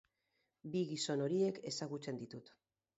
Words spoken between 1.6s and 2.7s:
ezagutzen ditut.